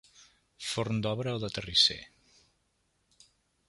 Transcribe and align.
Forn 0.67 1.03
d'obra 1.07 1.35
o 1.41 1.43
de 1.45 1.51
terrisser. 1.59 2.01